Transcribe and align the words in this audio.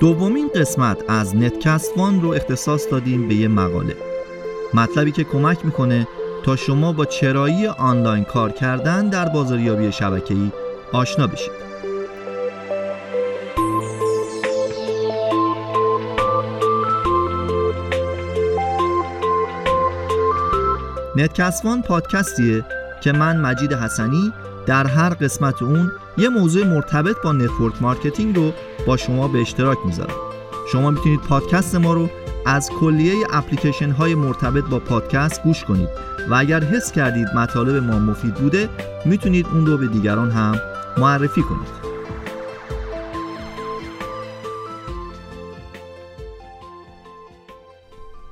دومین 0.00 0.50
قسمت 0.54 0.98
از 1.08 1.36
نتکست 1.36 1.92
وان 1.96 2.22
رو 2.22 2.28
اختصاص 2.28 2.86
دادیم 2.90 3.28
به 3.28 3.34
یه 3.34 3.48
مقاله. 3.48 3.96
مطلبی 4.74 5.12
که 5.12 5.24
کمک 5.24 5.64
می‌کنه 5.64 6.08
تا 6.42 6.56
شما 6.56 6.92
با 6.92 7.04
چرایی 7.04 7.66
آنلاین 7.66 8.24
کار 8.24 8.52
کردن 8.52 9.08
در 9.08 9.28
بازاریابی 9.28 9.92
شبکه‌ای 9.92 10.50
آشنا 10.92 11.26
بشید. 11.26 11.64
نتکسوان 21.16 21.82
پادکستیه 21.82 22.64
که 23.00 23.12
من 23.12 23.40
مجید 23.40 23.72
حسنی 23.72 24.32
در 24.66 24.86
هر 24.86 25.10
قسمت 25.10 25.62
اون 25.62 25.92
یه 26.18 26.28
موضوع 26.28 26.66
مرتبط 26.66 27.16
با 27.24 27.32
network 27.32 27.82
marketing 27.82 28.36
رو 28.36 28.52
با 28.86 28.96
شما 28.96 29.28
به 29.28 29.40
اشتراک 29.40 29.78
می‌ذارم. 29.86 30.14
شما 30.72 30.90
می‌تونید 30.90 31.20
پادکست 31.20 31.74
ما 31.74 31.94
رو 31.94 32.10
از 32.46 32.70
کلیه 32.80 33.14
اپلیکیشن 33.32 33.90
های 33.90 34.14
مرتبط 34.14 34.64
با 34.64 34.78
پادکست 34.78 35.42
گوش 35.42 35.64
کنید 35.64 35.88
و 36.30 36.34
اگر 36.34 36.64
حس 36.64 36.92
کردید 36.92 37.28
مطالب 37.34 37.84
ما 37.84 37.98
مفید 37.98 38.34
بوده 38.34 38.68
می‌تونید 39.04 39.46
اون 39.46 39.66
رو 39.66 39.78
به 39.78 39.86
دیگران 39.86 40.30
هم 40.30 40.60
معرفی 40.98 41.42
کنید. 41.42 41.84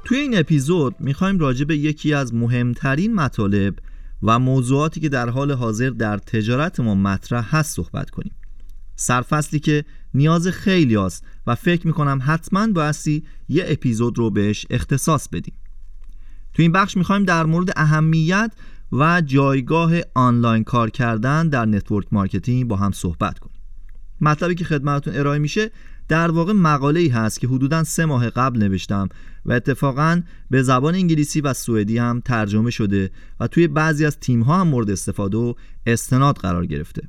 توی 0.04 0.18
این 0.18 0.38
اپیزود 0.38 0.94
می‌خوایم 0.98 1.38
راجع 1.38 1.64
به 1.64 1.76
یکی 1.76 2.14
از 2.14 2.34
مهمترین 2.34 3.14
مطالب 3.14 3.74
و 4.22 4.38
موضوعاتی 4.38 5.00
که 5.00 5.08
در 5.08 5.28
حال 5.28 5.52
حاضر 5.52 5.90
در 5.90 6.18
تجارت 6.18 6.80
ما 6.80 6.94
مطرح 6.94 7.56
هست 7.56 7.76
صحبت 7.76 8.10
کنیم. 8.10 8.32
سرفصلی 8.96 9.60
که 9.60 9.84
نیاز 10.14 10.48
خیلی 10.48 10.94
هست 10.96 11.24
و 11.46 11.54
فکر 11.54 11.86
می‌کنم 11.86 12.20
حتما 12.26 12.66
بایستی 12.66 13.24
یه 13.48 13.64
اپیزود 13.66 14.18
رو 14.18 14.30
بهش 14.30 14.66
اختصاص 14.70 15.28
بدیم. 15.28 15.54
تو 16.54 16.62
این 16.62 16.72
بخش 16.72 16.96
می‌خوایم 16.96 17.24
در 17.24 17.46
مورد 17.46 17.72
اهمیت 17.76 18.52
و 18.92 19.20
جایگاه 19.20 19.92
آنلاین 20.14 20.64
کار 20.64 20.90
کردن 20.90 21.48
در 21.48 21.66
network 21.66 22.06
marketing 22.12 22.68
با 22.68 22.76
هم 22.76 22.92
صحبت 22.92 23.38
کنیم. 23.38 23.61
مطلبی 24.22 24.54
که 24.54 24.64
خدمتتون 24.64 25.16
ارائه 25.16 25.38
میشه 25.38 25.70
در 26.08 26.30
واقع 26.30 26.52
مقاله 26.52 27.00
ای 27.00 27.08
هست 27.08 27.40
که 27.40 27.48
حدودا 27.48 27.84
سه 27.84 28.04
ماه 28.04 28.30
قبل 28.30 28.58
نوشتم 28.58 29.08
و 29.46 29.52
اتفاقا 29.52 30.22
به 30.50 30.62
زبان 30.62 30.94
انگلیسی 30.94 31.40
و 31.40 31.52
سوئدی 31.52 31.98
هم 31.98 32.22
ترجمه 32.24 32.70
شده 32.70 33.10
و 33.40 33.46
توی 33.46 33.68
بعضی 33.68 34.04
از 34.04 34.20
تیم 34.20 34.42
ها 34.42 34.60
هم 34.60 34.68
مورد 34.68 34.90
استفاده 34.90 35.36
و 35.36 35.54
استناد 35.86 36.36
قرار 36.36 36.66
گرفته. 36.66 37.02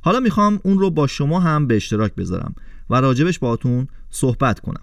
حالا 0.00 0.20
می‌خوام 0.20 0.60
اون 0.64 0.78
رو 0.78 0.90
با 0.90 1.06
شما 1.06 1.40
هم 1.40 1.66
به 1.66 1.76
اشتراک 1.76 2.14
بذارم 2.14 2.54
و 2.90 3.00
راجبش 3.00 3.38
باهاتون 3.38 3.88
صحبت 4.10 4.60
کنم. 4.60 4.82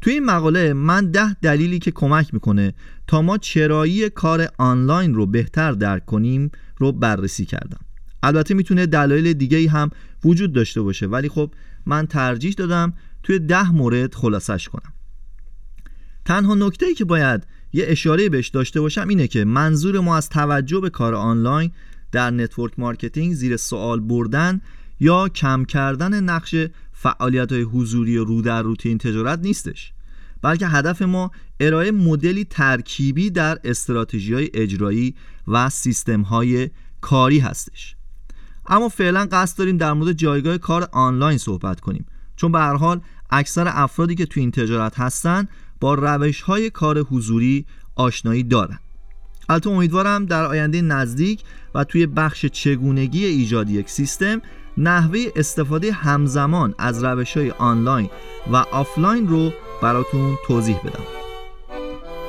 توی 0.00 0.12
این 0.12 0.24
مقاله 0.24 0.72
من 0.72 1.10
ده 1.10 1.34
دلیلی 1.34 1.78
که 1.78 1.90
کمک 1.90 2.34
می‌کنه 2.34 2.74
تا 3.06 3.22
ما 3.22 3.38
چرایی 3.38 4.10
کار 4.10 4.48
آنلاین 4.58 5.14
رو 5.14 5.26
بهتر 5.26 5.72
درک 5.72 6.06
کنیم 6.06 6.50
رو 6.76 6.92
بررسی 6.92 7.44
کردم. 7.44 7.80
البته 8.22 8.54
می‌تونه 8.54 8.86
دلایل 8.86 9.32
دیگه 9.32 9.70
هم 9.70 9.90
وجود 10.24 10.52
داشته 10.52 10.82
باشه. 10.82 11.06
ولی 11.06 11.28
خب 11.28 11.50
من 11.86 12.06
ترجیح 12.06 12.52
دادم 12.52 12.92
توی 13.22 13.38
ده 13.38 13.72
مورد 13.72 14.14
خلاصش 14.14 14.68
کنم. 14.68 14.92
تنها 16.24 16.54
نکته 16.54 16.86
ای 16.86 16.94
که 16.94 17.04
باید 17.04 17.46
یه 17.72 17.84
اشاره 17.88 18.28
بهش 18.28 18.48
داشته 18.48 18.80
باشم 18.80 19.08
اینه 19.08 19.26
که 19.26 19.44
منظور 19.44 20.00
ما 20.00 20.16
از 20.16 20.28
توجه 20.28 20.80
به 20.80 20.90
کار 20.90 21.14
آنلاین 21.14 21.70
در 22.12 22.30
network 22.30 22.78
marketing 22.78 23.34
زیر 23.34 23.56
سوال 23.56 24.00
بردن 24.00 24.60
یا 25.00 25.28
کم 25.28 25.64
کردن 25.64 26.24
نقش 26.24 26.54
فعالیت 26.92 27.52
های 27.52 27.62
حضوری 27.62 28.16
رو 28.16 28.42
در 28.42 28.62
روتین 28.62 28.98
تجارت 28.98 29.38
نیستش 29.38 29.92
بلکه 30.42 30.66
هدف 30.66 31.02
ما 31.02 31.30
ارائه 31.60 31.90
مدلی 31.90 32.44
ترکیبی 32.44 33.30
در 33.30 33.58
استراتژی 33.64 34.34
های 34.34 34.50
اجرایی 34.54 35.14
و 35.48 35.70
سیستم 35.70 36.22
های 36.22 36.70
کاری 37.00 37.38
هستش. 37.38 37.96
اما 38.66 38.88
فعلا 38.88 39.28
قصد 39.32 39.58
داریم 39.58 39.76
در 39.76 39.92
مورد 39.92 40.12
جایگاه 40.12 40.58
کار 40.58 40.88
آنلاین 40.92 41.38
صحبت 41.38 41.80
کنیم. 41.80 42.06
چون 42.36 42.52
به 42.52 42.58
هر 42.58 42.76
حال 42.76 43.00
اکثر 43.30 43.64
افرادی 43.68 44.14
که 44.14 44.26
تو 44.26 44.40
این 44.40 44.50
تجارت 44.50 45.00
هستن 45.00 45.48
با 45.80 45.94
روش 45.94 46.40
های 46.40 46.70
کار 46.70 46.98
حضوری 46.98 47.66
آشنایی 47.96 48.42
دارن. 48.42 48.78
البته 49.48 49.70
امیدوارم 49.70 50.26
در 50.26 50.44
آینده 50.44 50.82
نزدیک 50.82 51.42
و 51.74 51.84
توی 51.84 52.06
بخش 52.06 52.46
چگونگی 52.46 53.24
ایجاد 53.24 53.70
یک 53.70 53.90
سیستم 53.90 54.40
نحوه 54.78 55.26
استفاده 55.36 55.92
همزمان 55.92 56.74
از 56.78 57.04
روش 57.04 57.36
های 57.36 57.50
آنلاین 57.50 58.10
و 58.52 58.56
آفلاین 58.56 59.28
رو 59.28 59.52
براتون 59.82 60.36
توضیح 60.46 60.78
بدم. 60.78 61.04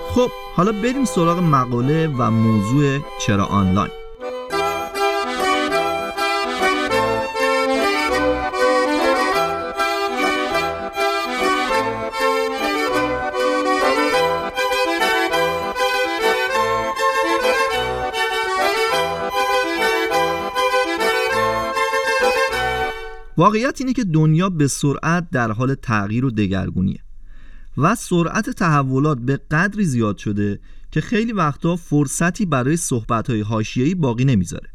خب 0.09 0.29
حالا 0.55 0.71
بریم 0.71 1.05
سراغ 1.05 1.39
مقاله 1.39 2.07
و 2.07 2.31
موضوع 2.31 2.99
چرا 3.21 3.45
آنلاین. 3.45 4.02
واقعیت 23.37 23.81
اینه 23.81 23.93
که 23.93 24.03
دنیا 24.03 24.49
به 24.49 24.67
سرعت 24.67 25.29
در 25.29 25.51
حال 25.51 25.75
تغییر 25.75 26.25
و 26.25 26.31
دگرگونیه 26.31 26.99
و 27.77 27.95
سرعت 27.95 28.49
تحولات 28.49 29.19
به 29.19 29.37
قدری 29.51 29.85
زیاد 29.85 30.17
شده 30.17 30.59
که 30.91 31.01
خیلی 31.01 31.31
وقتا 31.31 31.75
فرصتی 31.75 32.45
برای 32.45 32.77
صحبت‌های 32.77 33.41
حاشیه‌ای 33.41 33.95
باقی 33.95 34.25
نمی‌ذاره. 34.25 34.69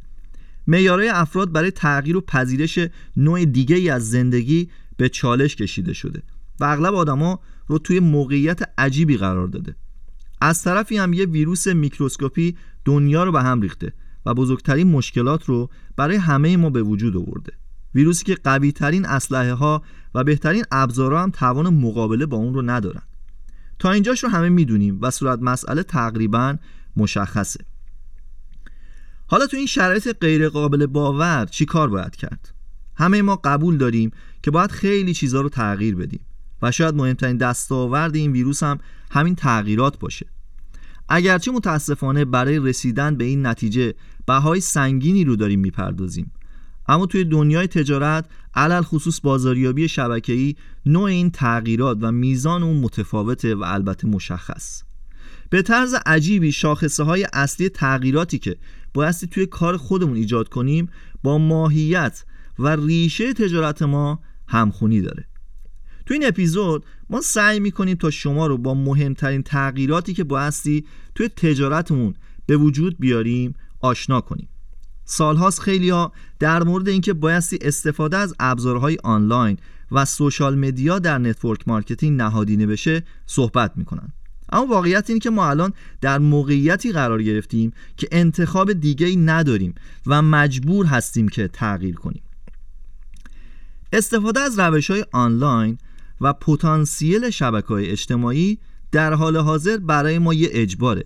معیارهای 0.67 1.09
افراد 1.09 1.53
برای 1.53 1.71
تغییر 1.71 2.17
و 2.17 2.21
پذیرش 2.21 2.79
نوع 3.17 3.45
دیگه 3.45 3.77
ای 3.77 3.91
از 3.91 4.11
زندگی 4.11 4.69
به 4.97 5.09
چالش 5.09 5.57
کشیده 5.57 5.93
شده 5.93 6.23
و 6.61 6.65
اغلب 6.65 6.95
آدما 6.95 7.41
رو 7.67 7.79
توی 7.79 8.01
موقعیت 8.01 8.61
عجیبی 8.79 9.17
قرار 9.17 9.47
داده. 9.47 9.77
از 10.41 10.63
طرفی 10.63 10.97
هم 10.97 11.13
یه 11.13 11.27
ویروس 11.27 11.67
میکروسکوپی 11.67 12.57
دنیا 12.85 13.25
رو 13.25 13.33
به 13.33 13.43
هم 13.43 13.61
ریخته 13.61 13.93
و 14.27 14.35
بزرگترین 14.35 14.91
مشکلات 14.91 15.45
رو 15.45 15.71
برای 15.97 16.17
همه 16.17 16.57
ما 16.57 16.71
به 16.71 16.83
وجود 16.83 17.17
آورده. 17.17 17.53
ویروسی 17.95 18.25
که 18.25 18.35
قوی 18.35 18.73
ترین 18.73 19.07
اسلحه 19.07 19.53
ها 19.53 19.83
و 20.15 20.25
بهترین 20.25 20.65
ابزارها 20.71 21.23
هم 21.23 21.31
توان 21.31 21.75
مقابله 21.75 22.27
با 22.27 22.37
اون 22.37 22.55
رو 22.55 22.63
ندارن. 22.63 23.03
تا 23.79 23.91
اینجاش 23.91 24.25
رو 24.25 24.31
همه 24.31 24.49
می‌دونیم 24.49 24.99
و 25.01 25.11
صورت 25.11 25.39
مسئله 25.43 25.83
تقریبا 25.83 26.57
مشخصه. 26.97 27.65
حالا 29.27 29.47
تو 29.47 29.57
این 29.57 29.67
شرایط 29.67 30.17
غیر 30.21 30.49
قابل 30.49 30.87
باور 30.87 31.47
چی 31.47 31.65
کار 31.65 31.91
باید 31.91 32.17
کرد؟ 32.17 32.55
همه 32.97 33.23
ما 33.23 33.37
قبول 33.37 33.77
داریم 33.77 34.11
که 34.43 34.51
باید 34.51 34.71
خیلی 34.71 35.15
چیزها 35.15 35.41
رو 35.41 35.49
تغییر 35.49 35.97
بدیم 35.97 36.21
و 36.63 36.71
شاید 36.71 36.95
مهمترین 36.95 37.37
دستاورد 37.37 38.15
این 38.15 38.33
ویروس 38.33 38.63
هم 38.63 38.79
همین 39.11 39.35
تغییرات 39.35 39.99
باشه. 39.99 40.27
اگرچه 41.09 41.51
متاسفانه 41.51 42.25
برای 42.25 42.59
رسیدن 42.59 43.17
به 43.17 43.25
این 43.25 43.47
نتیجه 43.47 43.95
بهای 44.27 44.61
سنگینی 44.61 45.25
رو 45.25 45.37
داریم 45.37 45.61
می‌پردازیم 45.61 46.33
اما 46.89 47.07
توی 47.07 47.25
دنیای 47.25 47.67
تجارت 47.67 48.27
علل 48.55 48.83
خصوص 48.83 49.21
بازاریابی 49.21 49.89
شبکه‌ای 49.89 50.57
نوع 50.87 51.05
این 51.05 51.31
تغییرات 51.31 51.99
و 52.01 52.13
میزان 52.13 52.63
اون 52.63 52.77
متفاوته 52.77 53.55
و 53.55 53.65
البته 53.67 54.09
مشخص. 54.09 54.83
به 55.51 55.63
طرز 55.63 55.95
عجیبی 56.07 56.53
شاخصه 56.53 57.03
های 57.03 57.27
اصلی 57.33 57.69
تغییراتی 57.69 58.39
که 58.39 58.57
بایستی 58.95 59.27
توی 59.27 59.47
کار 59.47 59.77
خودمون 59.77 60.17
ایجاد 60.17 60.49
کنیم 60.49 60.89
با 61.23 61.39
ماهیت 61.39 62.25
و 62.59 62.77
ریشه 62.77 63.33
تجارت 63.33 63.83
ما 63.83 64.21
همخونی 64.49 65.01
داره. 65.01 65.25
تو 66.07 66.15
این 66.15 66.27
اپیزود 66.27 66.85
ما 67.11 67.21
سعی 67.21 67.61
می‌کنیم 67.61 67.97
تا 67.97 68.11
شما 68.11 68.47
رو 68.47 68.59
با 68.59 68.75
مهمترین 68.75 69.43
تغییراتی 69.43 70.15
که 70.15 70.25
بایستی 70.25 70.85
توی 71.15 71.29
تجارتمون 71.29 72.15
به 72.47 72.57
وجود 72.57 72.99
بیاریم 72.99 73.55
آشنا 73.81 74.21
کنیم. 74.21 74.49
سالهاست 75.11 75.61
خیلی 75.61 75.91
ها 75.91 76.13
در 76.39 76.63
مورد 76.63 76.89
اینکه 76.89 77.13
بایستی 77.13 77.59
استفاده 77.61 78.17
از 78.17 78.35
ابزارهای 78.41 78.99
آنلاین 79.05 79.57
و 79.93 80.05
social 80.05 80.59
media 80.59 80.99
در 80.99 81.19
network 81.19 81.69
marketing 81.69 82.19
نهادینه 82.21 82.67
بشه 82.67 83.03
صحبت 83.27 83.73
می‌کنن. 83.77 84.13
اما 84.53 84.67
واقعیت 84.67 85.11
اینه 85.11 85.21
که 85.21 85.31
ما 85.31 85.51
الان 85.51 85.73
در 86.01 86.19
موقعیتی 86.19 86.93
قرار 86.93 87.23
گرفتیم 87.23 87.73
که 87.97 88.09
انتخاب 88.13 88.73
دیگه 88.73 89.07
ای 89.07 89.17
نداریم 89.17 89.75
و 90.07 90.23
مجبور 90.23 90.87
هستیم 90.87 91.29
که 91.29 91.49
تغییر 91.49 91.95
کنیم. 91.95 92.23
استفاده 93.93 94.41
از 94.41 94.59
روش 94.59 94.91
های 94.91 95.05
آنلاین 95.13 95.79
و 96.21 96.33
پتانسیل 96.33 97.31
شبکه 97.31 97.69
های 97.69 97.91
اجتماعی 97.91 98.59
در 98.93 99.15
حال 99.15 99.37
حاضر 99.37 99.77
برای 99.77 100.19
ما 100.19 100.35
یه 100.35 100.49
اجباره. 100.53 101.05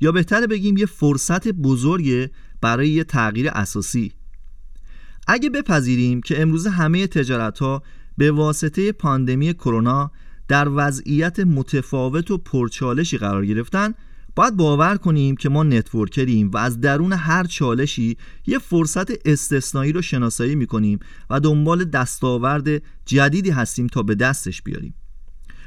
یا 0.00 0.12
بهتر 0.12 0.46
بگیم 0.46 0.76
یه 0.76 0.86
فرصت 0.86 1.48
بزرگه 1.48 2.30
برای 2.64 2.88
یه 2.88 3.04
تغییر 3.04 3.48
اساسی. 3.48 4.12
اگه 5.26 5.50
بپذیریم 5.50 6.20
که 6.20 6.42
امروز 6.42 6.66
همه 6.66 7.06
تجارت 7.06 7.58
ها 7.58 7.82
به 8.18 8.30
واسطه 8.30 8.92
پاندمی 8.92 9.54
کرونا 9.54 10.10
در 10.48 10.68
وضعیت 10.74 11.40
متفاوت 11.40 12.30
و 12.30 12.38
پرچالشی 12.38 13.18
قرار 13.18 13.46
گرفتن 13.46 13.94
باید 14.36 14.56
باور 14.56 14.96
کنیم 14.96 15.36
که 15.36 15.48
ما 15.48 15.62
networker 15.62 16.34
یم 16.34 16.50
و 16.50 16.56
از 16.56 16.80
درون 16.80 17.12
هر 17.12 17.44
چالشی 17.44 18.16
یه 18.46 18.58
فرصت 18.58 19.28
استثنایی 19.28 19.92
رو 19.92 20.02
شناسایی 20.02 20.54
می‌کنیم 20.54 20.98
و 21.30 21.40
دنبال 21.40 21.84
دستاورد 21.84 22.82
جدیدی 23.06 23.50
هستیم 23.50 23.86
تا 23.86 24.02
به 24.02 24.14
دستش 24.14 24.62
بیاریم. 24.62 24.94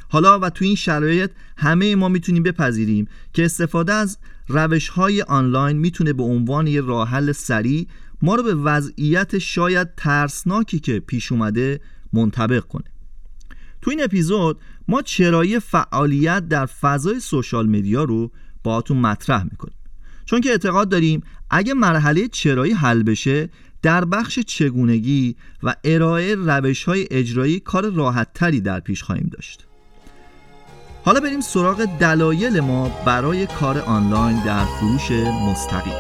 حالا 0.10 0.40
و 0.40 0.50
تو 0.50 0.66
این 0.66 0.76
شرایط 0.76 1.32
همه 1.58 1.96
ما 1.96 2.10
می‌تونیم 2.10 2.44
بپذیریم 2.44 3.08
که 3.34 3.46
استفاده 3.46 3.94
از 3.94 4.18
روش 4.48 4.90
های 4.90 5.22
آنلاین 5.22 5.78
می‌تونه 5.78 6.14
به 6.14 6.24
عنوان 6.24 6.68
یه 6.68 6.82
راه 6.82 7.10
حل 7.10 7.32
سریع 7.32 7.88
ما 8.22 8.36
رو 8.36 8.44
به 8.44 8.56
وضعیت 8.56 9.38
شاید 9.38 9.96
ترسناکی 9.96 10.80
که 10.80 11.00
پیش 11.00 11.32
اومده 11.32 11.82
منطبق 12.14 12.64
کنه. 12.64 12.84
تو 13.82 13.92
این 13.92 14.04
اپیزود 14.04 14.60
ما 14.88 15.02
چرایی 15.02 15.60
فعالیت 15.60 16.48
در 16.48 16.66
فضای 16.66 17.20
سوشال 17.20 17.70
مدیا 17.70 18.04
رو 18.04 18.32
باهاتون 18.64 18.98
مطرح 18.98 19.44
می‌کنیم. 19.44 19.78
چون 20.26 20.42
که 20.42 20.50
اعتقاد 20.50 20.90
داریم 20.90 21.22
اگه 21.50 21.74
مرحله 21.74 22.28
چرایی 22.28 22.74
حل 22.74 23.04
بشه 23.04 23.50
در 23.82 24.06
بخش 24.06 24.40
چگونگی 24.40 25.36
و 25.64 25.76
ارائه 25.84 26.36
روش 26.36 26.84
های 26.84 27.08
اجرایی 27.12 27.60
کار 27.60 27.90
راحت 27.90 28.34
تری 28.34 28.62
در 28.62 28.80
پیش 28.80 29.04
خواهیم 29.04 29.30
داشت. 29.34 29.67
حالا 31.08 31.20
بریم 31.20 31.42
سراغ 31.42 31.86
دلایل 31.86 32.60
ما 32.60 32.90
برای 33.06 33.46
کار 33.46 33.80
آنلاین 33.80 34.44
در 34.46 34.66
فروش 34.66 35.12
مستقیم. 35.50 35.94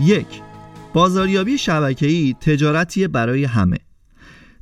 یک 0.00 0.26
بازاریابی 0.94 1.58
شبکه‌ای 1.58 2.34
تجارتی 2.40 3.08
برای 3.08 3.44
همه. 3.44 3.78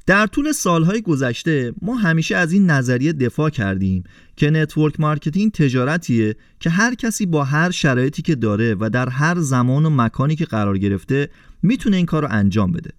در 0.07 0.27
طول 0.27 0.53
سالهای 0.53 1.03
گذشته 1.03 1.73
ما 1.83 1.95
همیشه 1.95 2.37
از 2.37 2.53
این 2.53 2.71
نظریه 2.71 3.13
دفاع 3.13 3.51
کردیم 3.51 4.05
که 4.37 4.51
network 4.51 5.01
marketing 5.01 5.53
تجارتیه 5.53 6.37
که 6.61 6.71
هر 6.71 6.95
کسی 6.95 7.27
با 7.27 7.45
هر 7.45 7.71
شرایطی 7.71 8.23
که 8.23 8.35
داره 8.35 8.77
و 8.81 8.91
در 8.91 9.09
هر 9.09 9.41
زمان 9.41 9.85
و 9.85 9.91
مکانی 9.91 10.37
که 10.37 10.45
قرار 10.45 10.79
گرفته 10.79 11.29
می‌تونه 11.63 11.97
این 11.97 12.07
کار 12.07 12.23
رو 12.23 12.29
انجام 12.31 12.73
بده. 12.73 12.91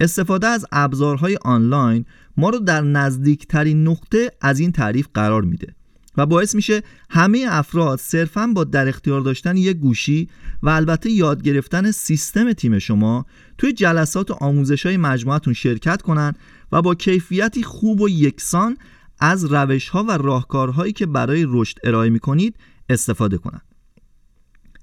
استفاده 0.00 0.46
از 0.46 0.66
ابزارهای 0.72 1.38
آنلاین 1.42 2.04
ما 2.36 2.50
رو 2.50 2.58
در 2.58 2.80
نزدیکترین 2.80 3.88
نقطه 3.88 4.30
از 4.40 4.60
این 4.60 4.72
تعریف 4.72 5.08
قرار 5.14 5.42
میده 5.42 5.74
و 6.16 6.26
باعث 6.26 6.54
میشه 6.54 6.82
همه 7.10 7.46
افراد 7.48 7.98
صرفا 7.98 8.46
با 8.46 8.64
در 8.64 8.88
اختیار 8.88 9.20
داشتن 9.20 9.56
یک 9.56 9.76
گوشی 9.76 10.28
و 10.62 10.68
البته 10.68 11.10
یاد 11.10 11.42
گرفتن 11.42 11.90
سیستم 11.90 12.52
تیم 12.52 12.78
شما 12.78 13.26
توی 13.58 13.72
جلسات 13.72 14.30
و 14.30 14.34
آموزش 14.34 14.86
های 14.86 14.96
مجموعتون 14.96 15.52
شرکت 15.52 16.02
کنن 16.02 16.34
و 16.72 16.82
با 16.82 16.94
کیفیتی 16.94 17.62
خوب 17.62 18.00
و 18.00 18.08
یکسان 18.08 18.76
از 19.18 19.44
روش 19.44 19.88
ها 19.88 20.04
و 20.04 20.10
راهکارهایی 20.10 20.92
که 20.92 21.06
برای 21.06 21.46
رشد 21.48 21.78
ارائه 21.84 22.10
می‌کنید 22.10 22.56
استفاده 22.88 23.38
کنند. 23.38 23.62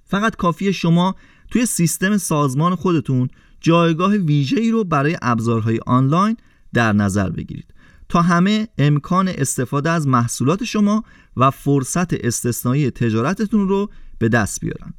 فقط 0.06 0.36
کافی 0.36 0.74
شما 0.74 1.16
توی 1.52 1.66
سیستم 1.66 2.18
سازمان 2.18 2.76
خودتون 2.76 3.30
جایگاه 3.62 4.12
ویژه‌ای 4.12 4.72
رو 4.72 4.84
برای 4.84 5.18
ابزارهای 5.22 5.80
آنلاین 5.86 6.38
در 6.74 6.94
نظر 6.94 7.30
بگیرید 7.30 7.74
تا 8.10 8.22
همه 8.22 8.68
امکان 8.78 9.28
استفاده 9.28 9.90
از 9.90 10.08
محصولات 10.08 10.64
شما 10.64 11.04
و 11.38 11.52
فرصت 11.52 12.14
استثنایی 12.14 12.92
تجارتتون 12.92 13.68
رو 13.68 13.90
به 14.18 14.30
دست 14.30 14.62
بیارن 14.62 14.94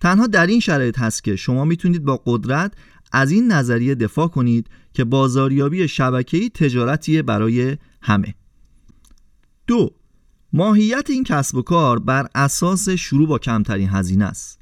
تنها 0.00 0.26
در 0.26 0.46
این 0.46 0.60
شرایط 0.60 0.98
هست 0.98 1.24
که 1.24 1.36
شما 1.36 1.64
می‌تونید 1.64 2.04
با 2.04 2.22
قدرت 2.26 2.72
از 3.12 3.30
این 3.30 3.52
نظریه 3.52 3.94
دفاع 3.94 4.28
کنید 4.28 4.66
که 4.92 5.04
بازاریابی 5.04 5.88
شبکه‌ای 5.88 6.50
تجارتی 6.50 7.22
برای 7.22 7.76
همه. 8.02 8.34
دو 9.66 9.94
ماهیت 10.52 11.10
این 11.10 11.24
کسب 11.24 11.56
و 11.56 11.62
کار 11.62 11.98
بر 11.98 12.28
اساس 12.34 12.88
شروع 12.88 13.28
با 13.28 13.38
کمترین 13.38 13.88
هزینه 13.88 14.24
است. 14.24 14.60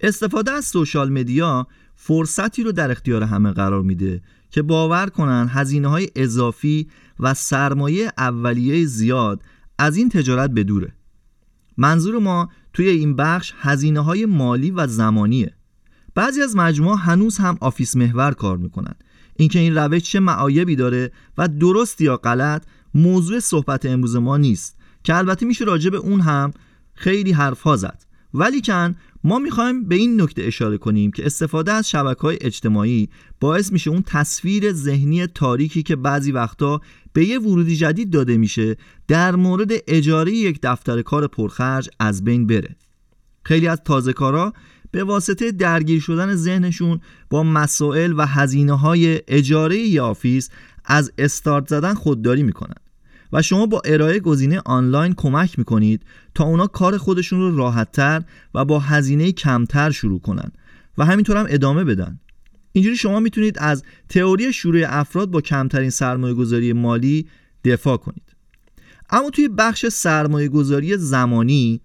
استفاده 0.00 0.50
از 0.50 0.64
سوشال 0.64 1.12
مدیا 1.12 1.66
فرصتی 1.96 2.62
رو 2.62 2.72
در 2.72 2.90
اختیار 2.90 3.22
همه 3.22 3.50
قرار 3.50 3.82
میده 3.82 4.22
که 4.50 4.62
باور 4.62 5.06
کنن 5.06 5.48
هزینه 5.50 5.88
های 5.88 6.08
اضافی 6.16 6.88
و 7.20 7.34
سرمایه 7.34 8.12
اولیه 8.18 8.86
زیاد 8.86 9.42
از 9.78 9.96
این 9.96 10.08
تجارت 10.08 10.50
بدوره 10.50 10.92
منظور 11.76 12.18
ما 12.18 12.48
توی 12.72 12.88
این 12.88 13.16
بخش 13.16 13.52
هزینه 13.60 14.00
های 14.00 14.26
مالی 14.26 14.70
و 14.70 14.86
زمانیه. 14.86 15.54
بعضی 16.14 16.42
از 16.42 16.56
مجموعه 16.56 16.96
هنوز 16.96 17.38
هم 17.38 17.58
آفیس 17.60 17.96
محور 17.96 18.32
کار 18.32 18.56
می‌کنن. 18.56 18.94
اینکه 19.36 19.58
این 19.58 19.74
روش 19.74 20.02
چه 20.02 20.20
معایبی 20.20 20.76
داره 20.76 21.12
و 21.38 21.48
درست 21.48 22.00
یا 22.00 22.16
غلط 22.16 22.64
موضوع 22.94 23.40
صحبت 23.40 23.86
امروز 23.86 24.16
ما 24.16 24.36
نیست 24.36 24.76
که 25.04 25.16
البته 25.16 25.46
میشه 25.46 25.64
راجع 25.64 25.90
به 25.90 25.96
اون 25.96 26.20
هم 26.20 26.52
خیلی 26.94 27.32
حرف 27.32 27.62
ها 27.62 27.76
زد 27.76 28.04
ولیکن 28.34 28.96
ما 29.24 29.38
می‌خوایم 29.38 29.84
به 29.84 29.94
این 29.94 30.20
نکته 30.20 30.42
اشاره 30.42 30.78
کنیم 30.78 31.10
که 31.10 31.26
استفاده 31.26 31.72
از 31.72 31.90
شبکه 31.90 32.20
های 32.20 32.38
اجتماعی 32.40 33.08
باعث 33.40 33.72
میشه 33.72 33.90
اون 33.90 34.02
تصویر 34.06 34.72
ذهنی 34.72 35.26
تاریکی 35.26 35.82
که 35.82 35.96
بعضی 35.96 36.32
وقتا 36.32 36.80
به 37.12 37.24
یه 37.24 37.38
ورودی 37.38 37.76
جدید 37.76 38.10
داده 38.10 38.36
میشه 38.36 38.76
در 39.08 39.36
مورد 39.36 39.70
اجاره 39.86 40.32
یک 40.32 40.58
دفتر 40.62 41.02
کار 41.02 41.26
پرخرج 41.26 41.88
از 41.98 42.24
بین 42.24 42.46
بره. 42.46 42.76
خیلی 43.44 43.68
از 43.68 43.80
تازه 43.84 44.12
کارا 44.12 44.52
به 44.90 45.04
واسطه 45.04 45.52
درگیر 45.52 46.00
شدن 46.00 46.34
ذهنشون 46.34 47.00
با 47.30 47.42
مسائل 47.42 48.14
و 48.16 48.26
هزینه 48.26 48.78
های 48.78 49.20
اجاره 49.28 49.78
یا 49.78 50.06
office 50.06 50.50
از 50.84 51.12
استارت 51.18 51.68
زدن 51.68 51.94
خودداری 51.94 52.42
می‌کنن. 52.42 52.74
و 53.32 53.42
شما 53.42 53.66
با 53.66 53.82
ارائه 53.84 54.20
گزینه 54.20 54.62
آنلاین 54.64 55.14
کمک 55.14 55.58
می‌کنید 55.58 56.02
تا 56.34 56.44
اونا 56.44 56.66
کار 56.66 56.98
خودشون 56.98 57.40
رو 57.40 57.56
راحتتر 57.56 58.22
و 58.54 58.64
با 58.64 58.78
هزینه 58.78 59.32
کمتر 59.32 59.90
شروع 59.90 60.20
کنن 60.20 60.52
و 60.98 61.04
همینطور 61.04 61.36
هم 61.36 61.46
ادامه 61.48 61.84
بدن. 61.84 62.20
اینجوری 62.72 62.96
شما 62.96 63.20
می‌تونید 63.20 63.58
از 63.58 63.82
تئوری 64.08 64.52
شروع 64.52 64.82
افراد 64.86 65.30
با 65.30 65.40
کمترین 65.40 65.90
سرمایه 65.90 66.34
گذاری 66.34 66.72
مالی 66.72 67.28
دفاع 67.64 67.96
کنید. 67.96 68.36
اما 69.10 69.30
توی 69.30 69.48
بخش 69.48 69.86
سرمایه 69.86 70.48
گذاری 70.48 70.96
زمانی 70.96 71.80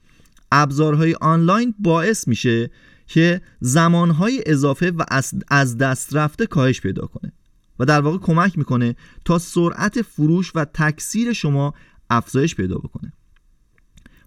ابزارهای 0.51 1.15
آنلاین 1.21 1.75
باعث 1.79 2.27
میشه 2.27 2.71
که 3.07 3.41
زمانهای 3.59 4.43
اضافه 4.45 4.91
و 4.91 5.03
از 5.47 5.77
دست 5.77 6.15
رفته 6.15 6.45
کاهش 6.45 6.81
پیدا 6.81 7.07
کنه 7.07 7.33
و 7.79 7.85
در 7.85 8.01
واقع 8.01 8.17
کمک 8.17 8.57
می‌کنه 8.57 8.95
تا 9.25 9.39
سرعت 9.39 10.01
فروش 10.01 10.51
و 10.55 10.65
تکثیر 10.65 11.33
شما 11.33 11.73
افزایش 12.09 12.55
پیدا 12.55 12.77
بکنه. 12.77 13.13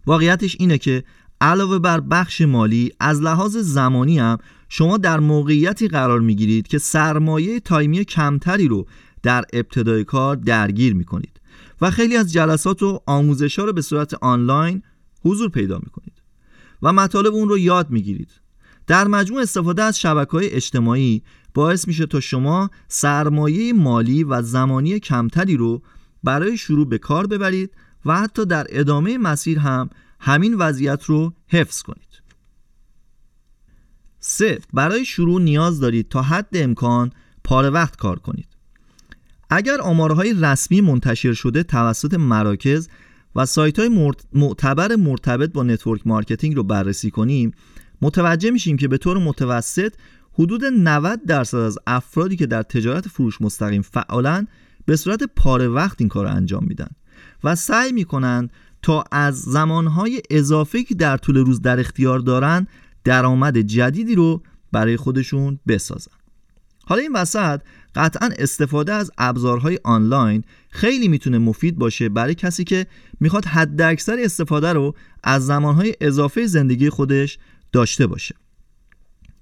واقعیتش 0.06 0.56
اینه 0.58 0.78
که 0.78 1.04
علاوه 1.40 1.78
بر 1.78 2.00
بخش 2.00 2.40
مالی 2.40 2.92
از 3.00 3.22
لحاظ 3.22 3.56
زمانی 3.56 4.18
هم 4.18 4.38
شما 4.72 4.96
در 4.96 5.20
موقعیتی 5.20 5.88
قرار 5.88 6.20
می‌گیرید 6.20 6.68
که 6.68 6.78
سرمایه 6.78 7.60
تایمی 7.60 8.04
کمتری 8.04 8.68
رو 8.68 8.86
در 9.22 9.44
ابتدای 9.52 10.04
کار 10.04 10.36
درگیر 10.36 10.94
می‌کنید 10.94 11.40
و 11.80 11.90
خیلی 11.90 12.16
از 12.16 12.32
جلسات 12.32 12.82
و 12.82 13.00
آموزش 13.06 13.58
ها 13.58 13.64
رو 13.64 13.72
به 13.72 13.82
صورت 13.82 14.14
آنلاین 14.14 14.82
حضور 15.22 15.48
پیدا 15.48 15.78
می‌کنید 15.78 16.22
و 16.82 16.92
مطالب 16.92 17.34
اون 17.34 17.48
رو 17.48 17.58
یاد 17.58 17.90
می‌گیرید. 17.90 18.30
در 18.86 19.06
مجموع 19.06 19.42
استفاده 19.42 19.82
از 19.82 20.00
شبکه 20.00 20.30
های 20.30 20.50
اجتماعی 20.50 21.22
باعث 21.54 21.88
میشه 21.88 22.06
تا 22.06 22.20
شما 22.20 22.70
سرمایه 22.88 23.72
مالی 23.72 24.24
و 24.24 24.42
زمانی 24.42 25.00
کمتری 25.00 25.56
رو 25.56 25.82
برای 26.24 26.56
شروع 26.56 26.88
به 26.88 26.98
کار 26.98 27.26
ببرید 27.26 27.70
و 28.04 28.20
حتی 28.20 28.46
در 28.46 28.66
ادامه 28.68 29.18
مسیر 29.18 29.58
هم 29.58 29.90
همین 30.20 30.54
وضعیت 30.54 31.04
رو 31.04 31.32
حفظ 31.48 31.82
کنید. 31.82 32.09
سه 34.20 34.58
برای 34.72 35.04
شروع 35.04 35.42
نیاز 35.42 35.80
دارید 35.80 36.08
تا 36.08 36.22
حد 36.22 36.48
امکان 36.52 37.12
پاره 37.44 37.70
وقت 37.70 37.96
کار 37.96 38.18
کنید. 38.18 38.46
اگر 39.50 39.80
آمارهای 39.80 40.34
رسمی 40.40 40.80
منتشر 40.80 41.32
شده 41.32 41.62
توسط 41.62 42.14
مراکز 42.14 42.88
و 43.36 43.46
سایت 43.46 43.78
های 43.78 44.14
معتبر 44.32 44.96
مرتبط 44.96 45.52
با 45.52 45.62
network 45.62 46.06
marketing 46.06 46.56
رو 46.56 46.62
بررسی 46.62 47.10
کنیم 47.10 47.52
متوجه 48.02 48.50
میشیم 48.50 48.76
که 48.76 48.88
به 48.88 48.98
طور 48.98 49.18
متوسط 49.18 49.92
حدود 50.32 50.64
90 50.64 51.24
درصد 51.24 51.58
از 51.58 51.78
افرادی 51.86 52.36
که 52.36 52.46
در 52.46 52.62
تجارت 52.62 53.08
فروش 53.08 53.40
مستقیم 53.40 53.82
فعالن 53.82 54.46
به 54.86 54.96
صورت 54.96 55.22
پاره 55.36 55.68
وقت 55.68 55.96
این 56.00 56.08
کار 56.08 56.24
رو 56.24 56.30
انجام 56.30 56.64
میدن 56.64 56.88
و 57.44 57.54
سعی 57.54 57.92
می‌کنند 57.92 58.50
تا 58.82 59.04
از 59.12 59.40
زمانهای 59.40 60.22
اضافه 60.30 60.82
که 60.82 60.94
در 60.94 61.16
طول 61.16 61.36
روز 61.36 61.62
در 61.62 61.80
اختیار 61.80 62.18
دارن 62.18 62.66
درآمد 63.04 63.58
جدیدی 63.58 64.14
رو 64.14 64.42
برای 64.72 64.96
خودشون 64.96 65.60
بسازن. 65.68 66.12
حالا 66.84 67.02
این 67.02 67.12
وسط 67.12 67.60
قطعا 67.94 68.30
استفاده 68.38 68.92
از 68.92 69.10
ابزارهای 69.18 69.78
آنلاین 69.84 70.44
خیلی 70.70 71.08
می‌تونه 71.08 71.38
مفید 71.38 71.78
باشه 71.78 72.08
برای 72.08 72.34
کسی 72.34 72.64
که 72.64 72.86
می‌خواد 73.20 73.44
حد 73.44 73.82
اکثر 73.82 74.16
استفاده 74.20 74.72
رو 74.72 74.94
از 75.24 75.46
زمانهای 75.46 75.94
اضافه 76.00 76.46
زندگی 76.46 76.90
خودش 76.90 77.38
داشته 77.72 78.06
باشه. 78.06 78.34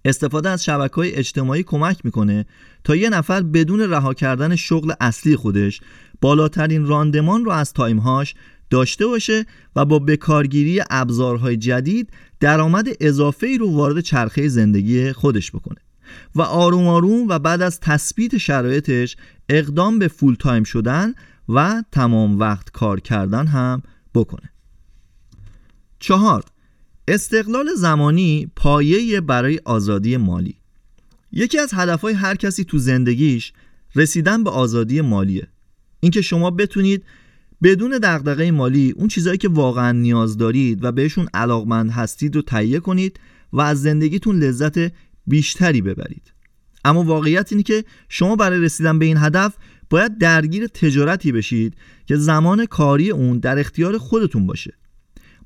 استفاده 0.05 0.49
از 0.49 0.65
شبکه 0.65 0.95
های 0.95 1.15
اجتماعی 1.15 1.63
کمک 1.63 2.05
می‌کنه 2.05 2.47
تا 2.85 2.97
یه 2.97 3.11
نفر 3.11 3.43
بدون 3.43 3.81
رها 3.81 4.15
کردن 4.15 4.57
شغل 4.57 4.93
اصلی 5.01 5.37
خودش 5.37 5.81
بالاترین 6.21 6.87
راندمان 6.87 7.45
رو 7.45 7.51
از 7.51 7.73
تایمهاش 7.73 8.35
داشته 8.71 9.07
باشه 9.07 9.47
و 9.77 9.85
با 9.85 9.99
بکارگیری 9.99 10.83
ابزارهای 10.91 11.57
جدید 11.57 12.11
درآمد 12.41 12.89
اضافه 13.01 13.47
ای 13.47 13.59
رو 13.59 13.71
وارد 13.71 14.01
چرخه 14.01 14.49
زندگی 14.49 15.13
خودش 15.13 15.51
بکنه 15.51 15.79
و 16.35 16.43
آروم 16.43 16.87
آروم 16.87 17.29
و 17.29 17.39
بعد 17.39 17.63
از 17.63 17.81
تثبیت 17.81 18.39
شرایطش 18.39 19.17
اقدام 19.49 19.99
به 19.99 20.09
full 20.09 20.35
time 20.35 20.65
شدن 20.65 21.15
و 21.49 21.85
تمام 21.93 22.39
وقت 22.39 22.71
کار 22.71 23.01
کردن 23.01 23.47
هم 23.47 23.83
بکنه. 24.15 24.51
چهار 25.99 26.45
استقلال 27.09 27.75
زمانی 27.77 28.51
پایه 28.57 29.21
برای 29.21 29.61
آزادی 29.65 30.17
مالی. 30.17 30.55
یکی 31.33 31.59
از 31.59 31.71
هدفهای 31.75 32.15
هر 32.15 32.35
کسی 32.35 32.65
تو 32.65 32.79
زندگیش 32.79 33.53
رسیدن 33.97 34.45
به 34.45 34.51
آزادی 34.51 35.01
مالیه. 35.01 35.49
اینکه 36.01 36.23
شما 36.23 36.51
بتونید 36.51 37.05
بدون 37.63 37.99
دغدغه 38.03 38.51
مالی 38.51 38.91
اون 38.97 39.09
چیزهایی 39.09 39.39
که 39.39 39.49
واقعا 39.49 39.93
نیاز 39.93 40.37
دارید 40.37 40.85
و 40.85 40.93
بهشون 40.93 41.29
علاقمند 41.35 41.91
هستید 41.91 42.37
رو 42.37 42.43
تهیه 42.43 42.81
کنید 42.81 43.21
و 43.53 43.61
از 43.61 43.83
زندگیتون 43.83 44.39
لذت 44.39 44.93
بیشتری 45.27 45.81
ببرید. 45.81 46.33
اما 46.85 47.03
واقعیت 47.03 47.53
اینه 47.53 47.63
که 47.63 47.85
شما 48.09 48.37
برای 48.37 48.61
رسیدن 48.61 48.99
به 48.99 49.05
این 49.05 49.17
هدف 49.17 49.55
باید 49.91 50.19
درگیر 50.19 50.67
تجارتی 50.67 51.33
بشید 51.33 51.75
که 52.07 52.17
زمان 52.17 52.67
کاری 52.67 53.11
اون 53.11 53.39
در 53.39 53.59
اختیار 53.59 53.99
خودتون 53.99 54.47
باشه. 54.47 54.75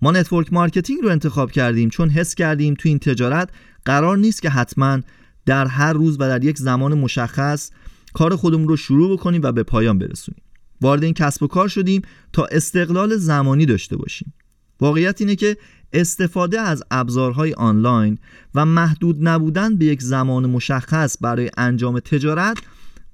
ما 0.03 0.11
network 0.11 0.53
marketing 0.53 1.03
رو 1.03 1.09
انتخاب 1.09 1.51
کردیم 1.51 1.89
چون 1.89 2.11
حس 2.11 2.35
کردیم 2.35 2.75
تو 2.75 2.89
این 2.89 2.99
تجارت 2.99 3.51
قرار 3.85 4.19
نیست 4.19 4.43
که 4.43 4.51
حتما 4.51 5.01
در 5.47 5.67
هر 5.67 5.93
روز 5.93 6.17
و 6.17 6.19
در 6.19 6.45
یک 6.45 6.59
زمان 6.59 6.99
مشخص 6.99 7.71
کار 8.15 8.37
خودمون 8.37 8.69
رو 8.69 8.77
شروع 8.77 9.13
بکنیم 9.17 9.43
و 9.43 9.53
به 9.53 9.63
پایان 9.63 9.99
برسونیم. 9.99 10.42
وارد 10.83 11.05
این 11.05 11.15
کسب 11.15 11.43
و 11.43 11.47
کار 11.47 11.69
شدیم 11.69 12.03
تا 12.33 12.45
استقلال 12.45 13.17
زمانی 13.17 13.67
داشته 13.67 13.97
باشیم. 13.97 14.33
واقعیت 14.81 15.21
اینه 15.21 15.37
که 15.37 15.57
استفاده 15.93 16.61
از 16.61 16.83
ابزارهای 16.91 17.55
آنلاین 17.55 18.19
و 18.55 18.65
محدود 18.65 19.29
نبودن 19.29 19.77
به 19.77 19.85
یک 19.85 20.03
زمان 20.03 20.51
مشخص 20.51 21.17
برای 21.21 21.51
انجام 21.57 22.01
تجارت 22.01 22.59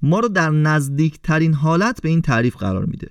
ما 0.01 0.19
رو 0.19 0.27
در 0.27 0.49
نزدیکترین 0.49 1.53
حالت 1.53 2.01
به 2.01 2.09
این 2.09 2.21
تعریف 2.21 2.55
قرار 2.55 2.85
میده. 2.85 3.09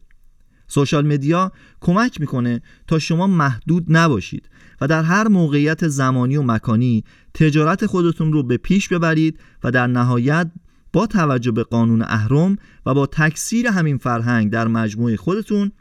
سوشال 0.69 1.07
مدیا 1.07 1.53
کمک 1.81 2.21
می‌کنه 2.21 2.63
تا 2.87 2.99
شما 2.99 3.27
محدود 3.27 3.85
نباشید 3.89 4.49
و 4.81 4.87
در 4.87 5.03
هر 5.03 5.29
موقعیت 5.29 5.89
زمانی 5.89 6.37
و 6.37 6.43
مکانی 6.43 7.05
تجارت 7.35 7.87
خودتون 7.87 8.33
رو 8.33 8.43
به 8.43 8.57
پیش 8.57 8.89
ببرید 8.89 9.39
و 9.65 9.71
در 9.71 9.87
نهایت 9.87 10.51
با 10.93 11.07
توجه 11.07 11.51
به 11.51 11.63
قانون 11.63 12.03
اهرم 12.03 12.57
و 12.87 12.95
با 12.95 13.07
تکثیر 13.07 13.67
همین 13.67 13.99
فرهنگ 13.99 14.51
در 14.51 14.69
مجموعه 14.69 15.17
خودتون 15.17 15.73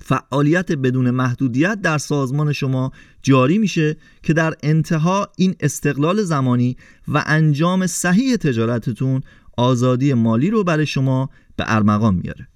فعالیت 0.00 0.72
بدون 0.72 1.10
محدودیت 1.10 1.80
در 1.82 1.98
سازمان 1.98 2.52
شما 2.52 2.92
جاری 3.22 3.58
میشه 3.58 3.96
که 4.22 4.32
در 4.32 4.54
انتها 4.62 5.28
این 5.36 5.54
استقلال 5.60 6.22
زمانی 6.22 6.76
و 7.08 7.24
انجام 7.26 7.86
صحیح 7.86 8.36
تجارتتون 8.36 9.22
آزادی 9.56 10.14
مالی 10.14 10.50
رو 10.50 10.64
برای 10.64 10.86
شما 10.86 11.30
به 11.56 11.64
ارمغان 11.66 12.14
میاره 12.14 12.48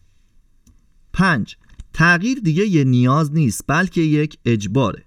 5. 1.13 1.57
تغییر 1.93 2.39
دیگه 2.39 2.67
یه 2.67 2.85
نیاز 2.85 3.33
نیست 3.33 3.65
بلکه 3.67 4.01
یک 4.01 4.39
اجباره 4.45 5.05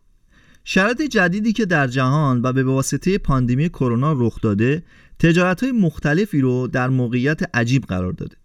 شرط 0.63 1.01
جدیدی 1.01 1.53
که 1.53 1.65
در 1.65 1.87
جهان 1.87 2.41
و 2.41 2.53
به 2.53 2.63
واسطه 2.63 3.17
پاندمی 3.17 3.69
کرونا 3.69 4.13
رخ 4.13 4.41
داده 4.41 4.83
تجارت 5.21 5.63
های 5.63 5.71
مختلفی 5.71 6.41
رو 6.41 6.67
در 6.67 6.89
موقعیت 6.89 7.55
عجیب 7.55 7.83
قرار 7.83 8.11
داده. 8.11 8.35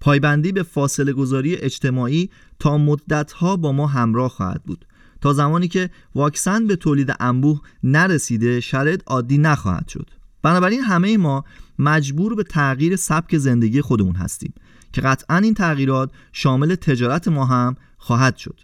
پایبندی 0.00 0.52
به 0.52 0.62
فاصله 0.62 1.12
گذاری 1.12 1.56
اجتماعی 1.56 2.30
تا 2.58 2.78
مدتها 2.78 3.56
با 3.56 3.72
ما 3.72 3.86
همراه 3.86 4.30
خواهد 4.30 4.62
بود. 4.64 4.86
تا 5.20 5.32
زمانی 5.32 5.68
که 5.68 5.90
واکسن 6.14 6.66
به 6.66 6.76
تولید 6.76 7.14
انبوه 7.20 7.60
نرسیده 7.82 8.60
شرط 8.60 9.02
عادی 9.06 9.38
نخواهد 9.38 9.88
شد. 9.88 10.10
بنابراین 10.42 10.80
همه 10.80 11.16
ما 11.16 11.44
مجبور 11.78 12.34
به 12.34 12.42
تغییر 12.42 12.96
سبک 12.96 13.38
زندگی 13.38 13.80
خودمون 13.80 14.16
هستیم 14.16 14.54
که 14.92 15.00
قطعا 15.00 15.36
این 15.36 15.54
تغییرات 15.54 16.10
شامل 16.32 16.74
تجارت 16.74 17.28
ما 17.28 17.44
هم 17.44 17.76
خواهد 17.98 18.36
شد. 18.36 18.60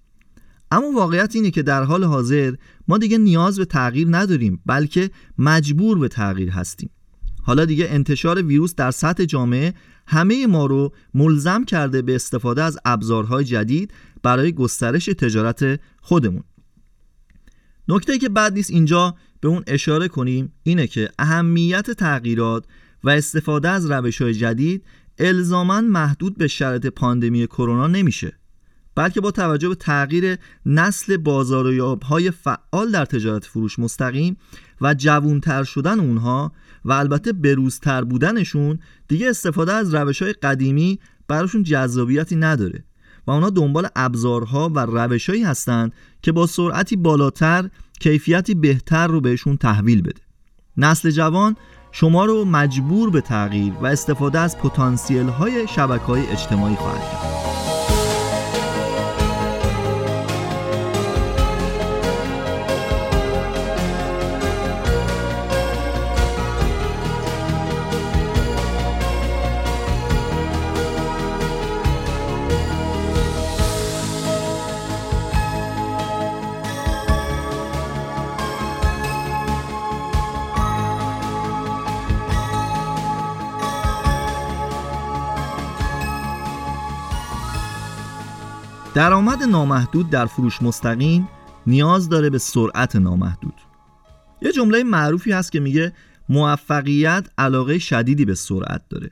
اما 0.70 0.90
واقعیت 0.90 1.36
اینه 1.36 1.50
که 1.50 1.62
در 1.62 1.82
حال 1.82 2.04
حاضر 2.04 2.54
ما 2.88 2.98
دیگه 2.98 3.18
نیاز 3.18 3.58
به 3.58 3.64
تغییر 3.64 4.08
نداریم 4.10 4.62
بلکه 4.66 5.10
مجبور 5.38 5.98
به 5.98 6.08
تغییر 6.08 6.50
هستیم. 6.50 6.90
حالا 7.46 7.64
دیگه 7.64 7.86
انتشار 7.90 8.42
ویروس 8.42 8.74
در 8.74 8.90
سطح 8.90 9.24
جامعه 9.24 9.74
همه 10.06 10.46
ما 10.46 10.66
رو 10.66 10.92
ملزم 11.14 11.64
کرده 11.64 12.02
به 12.02 12.14
استفاده 12.14 12.62
از 12.62 12.78
ابزارهای 12.84 13.44
جدید 13.44 13.92
برای 14.22 14.52
گسترش 14.52 15.04
تجارت 15.04 15.80
خودمون. 16.00 16.42
نکته 17.88 18.18
که 18.18 18.28
بعد 18.28 18.52
نیست 18.52 18.70
اینجا 18.70 19.14
به 19.40 19.48
اون 19.48 19.62
اشاره 19.66 20.08
کنیم 20.08 20.52
اینه 20.62 20.86
که 20.86 21.10
اهمیت 21.18 21.90
تغییرات 21.90 22.64
و 23.04 23.10
استفاده 23.10 23.68
از 23.68 23.90
روش 23.90 24.22
های 24.22 24.34
جدید 24.34 24.84
الزاما 25.18 25.80
محدود 25.80 26.38
به 26.38 26.48
شرط 26.48 26.86
پاندمی 26.86 27.46
کرونا 27.46 27.86
نمیشه 27.86 28.32
بلکه 28.94 29.20
با 29.20 29.30
توجه 29.30 29.68
به 29.68 29.74
تغییر 29.74 30.38
نسل 30.66 31.16
بازار 31.16 31.98
های 32.04 32.30
فعال 32.30 32.90
در 32.90 33.04
تجارت 33.04 33.44
فروش 33.44 33.78
مستقیم 33.78 34.36
و 34.80 34.94
جوونتر 34.94 35.64
شدن 35.64 36.00
اونها 36.00 36.52
و 36.86 36.92
البته 36.92 37.32
بروزتر 37.32 38.04
بودنشون 38.04 38.78
دیگه 39.08 39.30
استفاده 39.30 39.72
از 39.72 39.94
روش 39.94 40.22
های 40.22 40.32
قدیمی 40.32 40.98
براشون 41.28 41.62
جذابیتی 41.62 42.36
نداره 42.36 42.84
و 43.26 43.30
اونا 43.30 43.50
دنبال 43.50 43.88
ابزارها 43.96 44.68
و 44.74 44.78
روشهایی 44.78 45.42
هستند 45.42 45.92
که 46.22 46.32
با 46.32 46.46
سرعتی 46.46 46.96
بالاتر 46.96 47.70
کیفیتی 48.00 48.54
بهتر 48.54 49.06
رو 49.06 49.20
بهشون 49.20 49.56
تحویل 49.56 50.02
بده. 50.02 50.20
نسل 50.76 51.10
جوان 51.10 51.56
شما 51.92 52.24
رو 52.24 52.44
مجبور 52.44 53.10
به 53.10 53.20
تغییر 53.20 53.72
و 53.72 53.86
استفاده 53.86 54.38
از 54.38 54.58
پتانسیل 54.58 55.28
های 55.28 55.68
شبکه 55.68 56.04
های 56.04 56.26
اجتماعی 56.26 56.76
خواهد 56.76 57.00
کرد. 57.00 57.35
درآمد 88.96 89.42
نامحدود 89.42 90.10
در 90.10 90.26
فروش 90.26 90.62
مستقیم 90.62 91.28
نیاز 91.66 92.08
داره 92.08 92.30
به 92.30 92.38
سرعت 92.38 92.96
نامحدود. 92.96 93.54
یه 94.42 94.52
جمله 94.52 94.82
معروفی 94.82 95.32
هست 95.32 95.52
که 95.52 95.60
میگه 95.60 95.92
موفقیت 96.28 97.28
علاقه 97.38 97.78
شدیدی 97.78 98.24
به 98.24 98.34
سرعت 98.34 98.82
داره. 98.88 99.10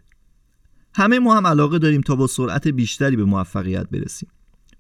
همه 0.95 1.19
ما 1.19 1.37
هم 1.37 1.47
علاقه 1.47 1.79
داریم 1.79 2.01
تا 2.01 2.17
با 2.17 2.27
سرعت 2.27 2.69
بیشتری 2.69 3.17
به 3.17 3.25
موفقیت 3.25 3.91
برسیم. 3.91 4.29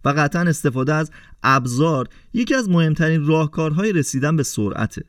و 0.05 0.09
قطعا 0.09 0.43
استفاده 0.43 0.95
از 0.95 1.11
ابزار 1.43 2.09
یکی 2.35 2.55
از 2.55 2.69
مهمترین 2.69 3.27
راهکارهای 3.27 3.93
رسیدن 3.93 4.37
به 4.37 4.43
سرعته. 4.43 5.05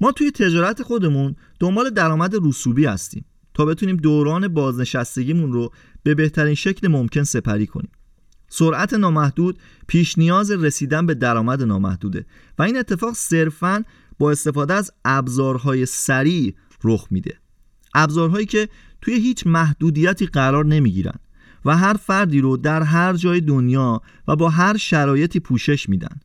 ما 0.00 0.12
توی 0.12 0.30
تجارت 0.30 0.82
خودمون 0.82 1.36
دنبال 1.60 1.90
درآمد 1.90 2.34
رسوبی 2.42 2.86
هستیم 2.86 3.24
تا 3.54 3.64
بتونیم 3.64 3.96
دوران 3.96 4.48
بازنشستگیمون 4.48 5.52
رو 5.52 5.72
به 6.02 6.14
بهترین 6.14 6.54
شکل 6.54 6.88
ممکن 6.88 7.22
سپری 7.22 7.66
کنیم. 7.66 7.90
سرعت 8.48 8.94
نامحدود 8.94 9.58
پیش 9.86 10.18
نیاز 10.18 10.50
رسیدن 10.50 11.06
به 11.06 11.14
درآمد 11.14 11.62
نامحدوده 11.62 12.26
و 12.58 12.62
این 12.62 12.76
اتفاق 12.76 13.14
صرفا 13.14 13.84
با 14.18 14.30
استفاده 14.30 14.74
از 14.74 14.90
ابزارهای 15.04 15.86
سریع 15.86 16.54
رخ 16.84 17.06
میده. 17.10 17.38
ابزارهایی 17.94 18.46
که 18.46 18.68
توی 19.02 19.14
هیچ 19.14 19.46
محدودیتی 19.46 20.26
قرار 20.26 20.64
نمی‌گیرن 20.64 21.18
و 21.64 21.76
هر 21.76 21.94
فردی 21.94 22.40
رو 22.40 22.56
در 22.56 22.82
هر 22.82 23.12
جای 23.12 23.40
دنیا 23.40 24.02
و 24.28 24.36
با 24.36 24.50
هر 24.50 24.76
شرایطی 24.76 25.40
پوشش 25.40 25.88
میدن. 25.88 26.20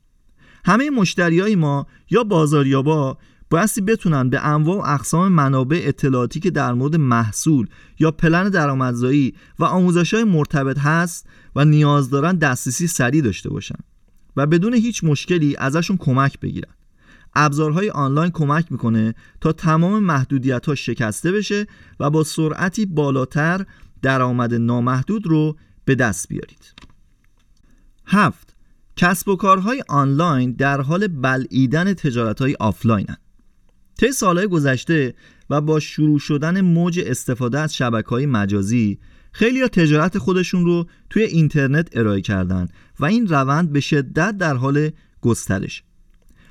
همه 0.65 0.89
مشتری 0.89 1.39
های 1.39 1.55
ما 1.55 1.87
یا 2.09 2.23
بازاریابا 2.23 3.17
بایستی 3.51 3.81
بتونن 3.81 4.29
به 4.29 4.45
انواع 4.45 4.77
و 4.77 4.93
اقسام 4.93 5.31
منابع 5.31 5.81
اطلاعاتی 5.83 6.39
که 6.39 6.51
در 6.51 6.73
مورد 6.73 6.95
محصول 6.95 7.67
یا 7.99 8.11
پلن 8.11 8.49
درآمدزایی 8.49 9.33
و 9.59 9.63
آموزش 9.63 10.13
های 10.13 10.23
مرتبط 10.23 10.79
هست 10.79 11.27
و 11.55 11.65
نیاز 11.65 12.09
دارن 12.09 12.35
دسترسی 12.35 12.87
سریع 12.87 13.21
داشته 13.21 13.49
باشن 13.49 13.79
و 14.37 14.45
بدون 14.45 14.73
هیچ 14.73 15.03
مشکلی 15.03 15.55
ازشون 15.55 15.97
کمک 15.97 16.39
بگیرن 16.39 16.73
ابزارهای 17.35 17.89
آنلاین 17.89 18.31
کمک 18.31 18.71
می‌کنه 18.71 19.15
تا 19.41 19.51
تمام 19.51 20.03
محدودیت 20.03 20.65
ها 20.65 20.75
شکسته 20.75 21.31
بشه 21.31 21.67
و 21.99 22.09
با 22.09 22.23
سرعتی 22.23 22.85
بالاتر 22.85 23.65
درآمد 24.01 24.53
نامحدود 24.53 25.27
رو 25.27 25.57
به 25.85 25.95
دست 25.95 26.27
بیارید 26.29 26.73
هفت 28.05 28.55
کسب 28.95 29.27
و 29.27 29.35
کارهای 29.35 29.83
آنلاین 29.87 30.51
در 30.51 30.81
حال 30.81 31.07
بلعیدن 31.07 31.93
تجارت 31.93 32.41
های 32.41 32.55
آفلاینن. 32.59 33.17
طی 34.01 34.11
سالهای 34.11 34.47
گذشته 34.47 35.13
و 35.49 35.61
با 35.61 35.79
شروع 35.79 36.19
شدن 36.19 36.61
موج 36.61 37.01
استفاده 37.05 37.59
از 37.59 37.75
شبکه 37.75 38.09
های 38.09 38.25
مجازی 38.25 38.99
خیلی 39.31 39.61
ها 39.61 39.67
تجارت 39.67 40.17
خودشون 40.17 40.65
رو 40.65 40.87
توی 41.09 41.23
اینترنت 41.23 41.97
ارائه 41.97 42.21
کردن 42.21 42.67
و 42.99 43.05
این 43.05 43.27
روند 43.27 43.71
به 43.71 43.79
شدت 43.79 44.37
در 44.37 44.55
حال 44.55 44.89
گسترش. 45.21 45.83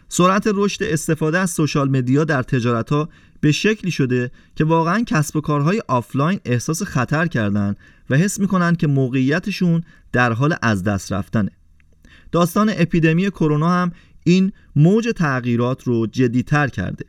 سرعت 0.08 0.50
رشد 0.54 0.82
استفاده 0.82 1.38
از 1.38 1.50
social 1.50 1.90
media 1.90 2.24
در 2.24 2.42
تجارت 2.42 2.90
ها 2.90 3.08
به 3.40 3.52
شکلی 3.52 3.90
شده 3.90 4.30
که 4.56 4.64
واقعا 4.64 5.04
کسب 5.06 5.36
و 5.36 5.40
کارهای 5.40 5.82
آفلاین 5.88 6.40
احساس 6.44 6.82
خطر 6.82 7.26
کردن 7.26 7.74
و 8.10 8.16
حس 8.16 8.40
می‌کنن 8.40 8.74
که 8.74 8.86
موقعیتشون 8.86 9.82
در 10.12 10.32
حال 10.32 10.54
از 10.62 10.84
دست 10.84 11.12
رفتنه. 11.12 11.50
داستان 12.32 12.72
اپیدمی 12.76 13.30
کرونا 13.30 13.70
هم 13.70 13.92
این 14.24 14.52
موج 14.76 15.08
تغییرات 15.16 15.82
رو 15.82 16.06
جدیتر 16.06 16.68
کرده. 16.68 17.04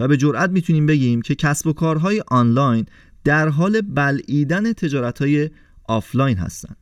و 0.00 0.08
به 0.08 0.16
جرئت 0.16 0.50
می‌تونیم 0.50 0.86
بگیم 0.86 1.22
که 1.22 1.34
کسب 1.34 1.66
و 1.66 1.72
کارهای 1.72 2.22
آنلاین 2.28 2.86
در 3.24 3.48
حال 3.48 3.80
بلعیدن 3.80 4.72
تجارت 4.72 5.18
های 5.18 5.50
آفلاین 5.84 6.36
هستند 6.36 6.76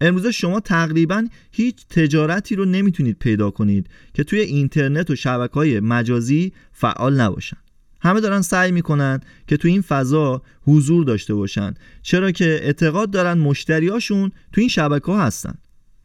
امروزه 0.00 0.32
شما 0.32 0.60
تقریبا 0.60 1.28
هیچ 1.50 1.86
تجارتی 1.86 2.56
رو 2.56 2.64
نمی‌تونید 2.64 3.18
پیدا 3.18 3.50
کنید 3.50 3.86
که 4.14 4.24
توی 4.24 4.40
اینترنت 4.40 5.10
و 5.10 5.16
شبکه 5.16 5.54
های 5.54 5.80
مجازی 5.80 6.52
فعال 6.72 7.20
نباشن. 7.20 7.56
همه 8.00 8.20
دارن 8.20 8.42
سعی 8.42 8.72
می‌کنن 8.72 9.20
که 9.46 9.56
توی 9.56 9.70
این 9.70 9.82
فضا 9.82 10.42
حضور 10.66 11.04
داشته 11.04 11.34
باشن. 11.34 11.74
چرا 12.02 12.30
که 12.30 12.44
اعتقاد 12.44 13.10
دارن 13.10 13.38
مشتریاشون 13.38 14.32
توی 14.52 14.62
این 14.62 14.68
شبکه 14.68 15.06
ها 15.06 15.22
هستن. 15.22 15.54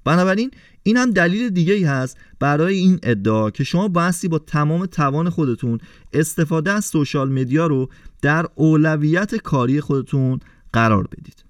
بنابراین 0.04 0.52
این 0.84 0.98
هم 0.98 1.12
دلیل 1.12 1.50
دیگه 1.50 1.74
ای 1.74 1.84
هست 1.84 2.18
برای 2.40 2.76
این 2.76 3.00
ادعا 3.04 3.52
که 3.52 3.64
شما 3.64 3.88
بایستی 3.88 4.28
با 4.28 4.40
تمام 4.40 4.86
توان 4.86 5.30
خودتون 5.30 5.80
استفاده 6.14 6.72
از 6.72 6.86
سوشال 6.86 7.32
مدیا 7.32 7.68
رو 7.68 7.90
در 8.22 8.46
اولویت 8.56 9.36
کاری 9.36 9.82
خودتون 9.82 10.40
قرار 10.74 11.08
بدید. 11.08 11.44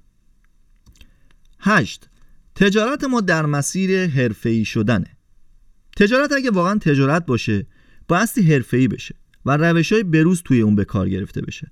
8 1.60 2.10
تجارت 2.56 3.04
ما 3.04 3.22
در 3.22 3.46
مسیر 3.46 4.08
حرفه‌ای 4.08 4.66
شدنه. 4.66 5.18
تجارت 5.98 6.32
اگه 6.32 6.52
واقعا 6.52 6.78
تجارت 6.78 7.26
باشه 7.26 7.66
بایستی 8.08 8.42
حرفه‌ای 8.42 8.88
بشه 8.88 9.16
و 9.46 9.58
روش 9.58 9.94
های 9.94 10.04
بروز 10.04 10.42
توی 10.42 10.62
اون 10.62 10.76
به 10.76 10.86
کار 10.86 11.10
گرفته 11.10 11.42
بشه. 11.42 11.68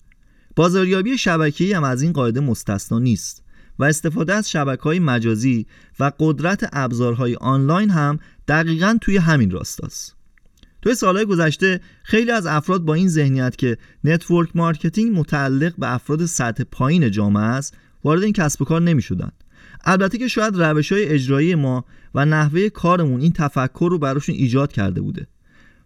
بازاریابی 0.56 1.18
شبکه‌ای 1.18 1.74
هم 1.74 1.84
از 1.84 2.02
این 2.02 2.12
قاعده 2.12 2.40
مستثنا 2.40 3.00
نیست. 3.00 3.44
و 3.80 3.84
استفاده 3.84 4.34
از 4.34 4.50
شبکه 4.50 4.84
های 4.84 5.00
مجازی 5.00 5.66
و 6.00 6.12
قدرت 6.20 6.70
ابزارهای 6.74 7.36
آنلاین 7.36 7.90
هم 7.90 8.20
دقیقا 8.48 8.98
توی 9.02 9.18
همین 9.18 9.52
راستاست 9.52 10.16
توی 10.82 10.96
سالهای 10.96 11.26
گذشته 11.26 11.82
خیلی 12.04 12.32
از 12.32 12.46
افراد 12.46 12.82
با 12.82 12.94
این 12.94 13.08
ذهنیت 13.08 13.56
که 13.56 13.78
network 14.04 14.50
marketing 14.56 15.20
متعلق 15.20 15.74
به 15.78 15.94
افراد 15.94 16.26
سطح 16.26 16.64
پایین 16.64 17.12
جامعه 17.12 17.44
است 17.44 17.78
وارد 18.04 18.24
این 18.24 18.34
کسب 18.34 18.62
و 18.62 18.66
کار 18.66 18.82
نمی 18.82 19.02
شدن. 19.02 19.32
البته 19.86 20.18
که 20.18 20.28
شاید 20.28 20.56
روش 20.56 20.92
های 20.92 21.06
اجرایی 21.06 21.56
ما 21.56 21.86
و 22.16 22.26
نحوه 22.26 22.70
کارمون 22.70 23.22
این 23.22 23.32
تفکر 23.32 23.88
رو 23.92 24.00
براشون 24.00 24.36
ایجاد 24.36 24.72
کرده 24.72 25.02
بوده 25.02 25.28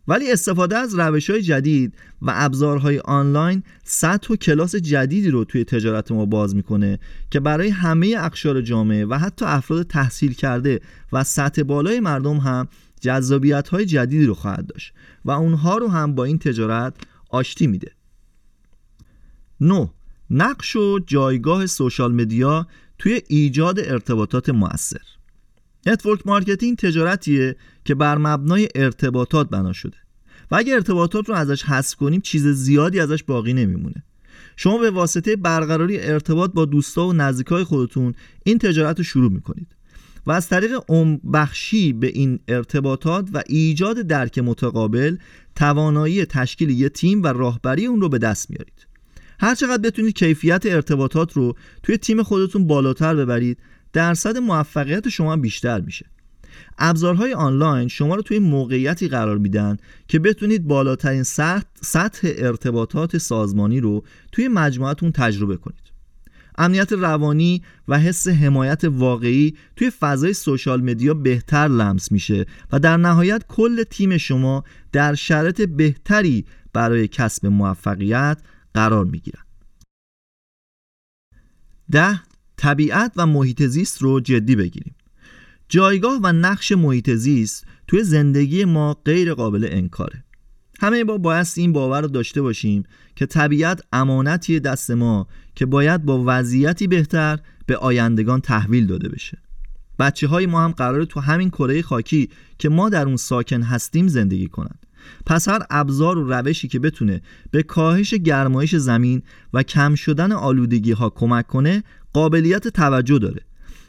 ولی 0.07 0.31
استفاده 0.31 0.77
از 0.77 0.99
روش 0.99 1.29
های 1.29 1.41
جدید 1.41 1.93
و 2.21 2.31
ابزارهای 2.35 2.99
آنلاین 2.99 3.63
سطح 3.83 4.33
و 4.33 4.35
کلاس 4.35 4.75
جدیدی 4.75 5.29
رو 5.29 5.43
توی 5.43 5.63
تجارت 5.63 6.11
ما 6.11 6.25
باز 6.25 6.55
می‌کنه 6.55 6.99
که 7.31 7.39
برای 7.39 7.69
همه 7.69 8.15
اقشار 8.17 8.61
جامعه 8.61 9.05
و 9.05 9.13
حتی 9.13 9.45
افراد 9.45 9.87
تحصیل 9.87 10.33
کرده 10.33 10.79
و 11.13 11.23
سطح 11.23 11.63
بالای 11.63 11.99
مردم 11.99 12.37
هم 12.37 12.67
جذابیت 13.01 13.69
های 13.69 13.85
جدیدی 13.85 14.25
رو 14.25 14.33
خواهد 14.33 14.67
داشت 14.67 14.93
و 15.25 15.31
اونها 15.31 15.77
رو 15.77 15.87
هم 15.87 16.15
با 16.15 16.23
این 16.23 16.39
تجارت 16.39 16.93
آشتی 17.29 17.67
میده 17.67 17.91
9. 19.61 19.89
نقش 20.29 20.75
و 20.75 20.99
جایگاه 21.07 21.65
social 21.65 22.13
media 22.13 22.67
توی 22.97 23.21
ایجاد 23.27 23.79
ارتباطات 23.79 24.49
مؤثر 24.49 25.01
network 25.85 26.27
marketing 26.27 26.77
تجارتیه 26.77 27.55
که 27.85 27.95
بر 27.95 28.17
مبنای 28.17 28.69
ارتباطات 28.75 29.49
بنا 29.49 29.73
شده. 29.73 29.97
و 30.51 30.55
اگر 30.55 30.73
ارتباطات 30.73 31.29
رو 31.29 31.35
ازش 31.35 31.63
حذف 31.63 31.95
کنیم 31.95 32.21
چیز 32.21 32.47
زیادی 32.47 32.99
ازش 32.99 33.23
باقی 33.23 33.53
نمیمونه. 33.53 34.03
شما 34.55 34.77
به 34.77 34.91
واسطه 34.91 35.35
برقراری 35.35 35.99
ارتباط 35.99 36.51
با 36.51 36.65
دوستا 36.65 37.07
و 37.07 37.13
نزدیکای 37.13 37.63
خودتون 37.63 38.13
این 38.43 38.57
تجارت 38.57 38.97
رو 38.97 39.03
شروع 39.03 39.31
می‌کنید. 39.31 39.67
و 40.25 40.31
از 40.31 40.49
طریق 40.49 40.79
بخشی 41.33 41.93
به 41.93 42.07
این 42.07 42.39
ارتباطات 42.47 43.29
و 43.33 43.43
ایجاد 43.47 44.01
درک 44.01 44.39
متقابل 44.39 45.17
توانایی 45.55 46.25
تشکیل 46.25 46.69
یه 46.69 46.89
تیم 46.89 47.23
و 47.23 47.27
راهبری 47.27 47.85
اون 47.85 48.01
رو 48.01 48.09
به 48.09 48.17
دست 48.17 48.49
میارید. 48.49 48.87
هر 49.39 49.55
چقدر 49.55 49.81
بتونید 49.81 50.13
کیفیت 50.13 50.65
ارتباطات 50.65 51.33
رو 51.33 51.55
توی 51.83 51.97
تیم 51.97 52.23
خودتون 52.23 52.67
بالاتر 52.67 53.15
ببرید 53.15 53.57
درصد 53.93 54.37
موفقیت 54.37 55.09
شما 55.09 55.35
بیشتر 55.35 55.81
میشه. 55.81 56.05
ابزارهای 56.77 57.33
آنلاین 57.33 57.87
شما 57.87 58.15
رو 58.15 58.21
توی 58.21 58.39
موقعیتی 58.39 59.07
قرار 59.07 59.37
میدن 59.37 59.77
که 60.07 60.19
بتونید 60.19 60.67
بالاترین 60.67 61.23
سطح 61.81 62.31
ارتباطات 62.37 63.17
سازمانی 63.17 63.79
رو 63.79 64.03
توی 64.31 64.47
مجموعتون 64.47 65.11
تجربه 65.11 65.57
کنید. 65.57 65.91
امنیت 66.57 66.91
روانی 66.91 67.61
و 67.87 67.99
حس 67.99 68.27
حمایت 68.27 68.83
واقعی 68.83 69.55
توی 69.75 69.89
فضای 69.89 70.33
سوشال 70.33 70.81
مدیا 70.81 71.13
بهتر 71.13 71.67
لمس 71.67 72.11
میشه 72.11 72.45
و 72.71 72.79
در 72.79 72.97
نهایت 72.97 73.43
کل 73.47 73.83
تیم 73.83 74.17
شما 74.17 74.63
در 74.91 75.15
شرط 75.15 75.61
بهتری 75.61 76.45
برای 76.73 77.07
کسب 77.07 77.45
موفقیت 77.45 78.37
قرار 78.73 79.05
می‌گیرن. 79.05 79.43
ده 81.91 82.21
طبیعت 82.57 83.11
و 83.15 83.25
محیط 83.25 83.63
زیست 83.63 84.01
رو 84.01 84.19
جدی 84.19 84.55
بگیریم. 84.55 84.95
جایگاه 85.71 86.19
و 86.23 86.31
نقش 86.31 86.71
محیط 86.71 87.09
زیست 87.09 87.65
توی 87.87 88.03
زندگی 88.03 88.65
ما 88.65 88.93
غیر 89.05 89.33
قابل 89.33 89.67
انکاره. 89.71 90.23
همه 90.79 91.03
با 91.03 91.17
باید 91.17 91.47
این 91.55 91.73
باور 91.73 92.01
رو 92.01 92.07
داشته 92.07 92.41
باشیم 92.41 92.83
که 93.15 93.25
طبیعت 93.25 93.81
امانتی 93.93 94.59
دست 94.59 94.91
ما 94.91 95.27
که 95.55 95.65
باید 95.65 96.05
با 96.05 96.23
وضعیتی 96.27 96.87
بهتر 96.87 97.39
به 97.65 97.77
آیندگان 97.77 98.41
تحویل 98.41 98.87
داده 98.87 99.09
بشه. 99.09 99.37
بچه 99.99 100.27
های 100.27 100.45
ما 100.45 100.63
هم 100.63 100.71
قراره 100.71 101.05
تو 101.05 101.19
همین 101.19 101.49
کره 101.49 101.81
خاکی 101.81 102.29
که 102.59 102.69
ما 102.69 102.89
در 102.89 103.05
اون 103.05 103.17
ساکن 103.17 103.61
هستیم 103.61 104.07
زندگی 104.07 104.47
کنند 104.47 104.85
پس 105.25 105.47
هر 105.47 105.61
ابزار 105.69 106.17
و 106.17 106.33
روشی 106.33 106.67
که 106.67 106.79
بتونه 106.79 107.21
به 107.51 107.63
کاهش 107.63 108.13
گرمایش 108.13 108.75
زمین 108.75 109.21
و 109.53 109.63
کم 109.63 109.95
شدن 109.95 110.31
آلودگی 110.31 110.91
ها 110.91 111.09
کمک 111.09 111.47
کنه 111.47 111.83
قابلیت 112.13 112.67
توجه 112.67 113.19
داره. 113.19 113.41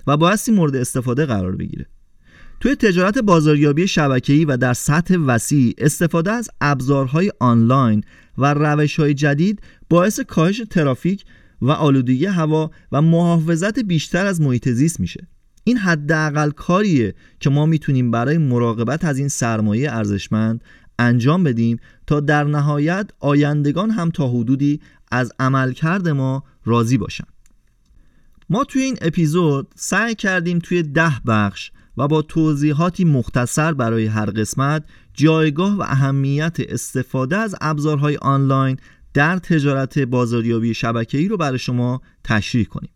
و 0.06 0.16
بایستی 0.16 0.52
مورد 0.52 0.76
استفاده 0.76 1.26
قرار 1.26 1.56
بگیره. 1.56 1.86
توی 2.60 2.74
تجارت 2.74 3.18
بازاریابی 3.18 3.88
شبکه‌ای 3.88 4.44
و 4.44 4.56
در 4.56 4.74
سطح 4.74 5.16
وسیع 5.16 5.74
استفاده 5.78 6.32
از 6.32 6.50
ابزارهای 6.60 7.32
آنلاین 7.40 8.04
و 8.38 8.54
روش‌های 8.54 9.14
جدید 9.14 9.60
باعث 9.90 10.20
کاهش 10.20 10.62
ترافیک 10.70 11.24
و 11.62 11.70
آلودگی 11.70 12.26
هوا 12.26 12.70
و 12.92 13.02
محافظت 13.02 13.78
بیشتر 13.78 14.26
از 14.26 14.40
محیط 14.40 14.68
زیست 14.68 15.00
میشه. 15.00 15.28
این 15.64 15.76
حداقل 15.76 16.50
کاریه 16.50 17.14
که 17.40 17.50
ما 17.50 17.66
می‌تونیم 17.66 18.10
برای 18.10 18.38
مراقبت 18.38 19.04
از 19.04 19.18
این 19.18 19.28
سرمایه 19.28 19.92
ارزشمند 19.92 20.64
انجام 20.98 21.44
بدیم 21.44 21.78
تا 22.06 22.20
در 22.20 22.44
نهایت 22.44 23.10
آیندگان 23.20 23.90
هم 23.90 24.10
تا 24.10 24.28
حدودی 24.28 24.80
از 25.10 25.32
عملکرد 25.38 26.08
ما 26.08 26.44
راضی 26.64 26.98
باشن. 26.98 27.24
ما 28.52 28.64
توی 28.64 28.82
این 28.82 28.96
اپیزود 29.00 29.72
سعی 29.74 30.14
کردیم 30.14 30.58
توی 30.58 30.82
ده 30.82 31.12
بخش 31.26 31.70
و 31.96 32.08
با 32.08 32.22
توضیحاتی 32.22 33.04
مختصر 33.04 33.72
برای 33.72 34.06
هر 34.06 34.30
قسمت 34.30 34.84
جایگاه 35.14 35.76
و 35.76 35.82
اهمیت 35.82 36.56
استفاده 36.60 37.36
از 37.36 37.54
ابزارهای 37.60 38.16
آنلاین 38.16 38.76
در 39.14 39.38
تجارت 39.38 39.98
بازاریابی 39.98 40.74
شبکه‌ای 40.74 41.28
رو 41.28 41.36
برای 41.36 41.58
شما 41.58 42.02
تشریح 42.24 42.64
کنیم. 42.64 42.90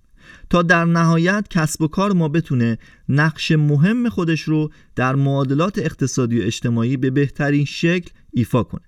تا 0.51 0.63
در 0.63 0.85
نهایت 0.85 1.47
کسب 1.51 1.83
و 1.83 1.89
کار 1.89 2.13
ما 2.13 2.29
بتونه 2.29 2.79
نقش 3.09 3.51
مهم 3.51 4.09
خودش 4.09 4.41
رو 4.41 4.71
در 4.97 5.15
معادلات 5.15 5.79
اقتصادی 5.79 6.41
و 6.41 6.43
اجتماعی 6.43 6.97
به 6.97 7.11
بهترین 7.11 7.65
شکل 7.65 8.11
ایفا 8.33 8.63
کنه. 8.63 8.83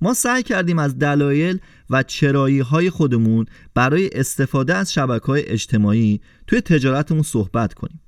ما 0.00 0.14
سعی 0.14 0.42
کردیم 0.42 0.78
از 0.78 0.98
دلایل 0.98 1.58
و 1.90 2.02
چرایی 2.02 2.60
های 2.60 2.90
خودمون 2.90 3.46
برای 3.74 4.10
استفاده 4.12 4.74
از 4.74 4.92
شبکه 4.92 5.26
های 5.26 5.42
اجتماعی 5.46 6.20
توی 6.46 6.60
تجارتمون 6.60 7.22
صحبت 7.22 7.74
کنیم. 7.74 8.00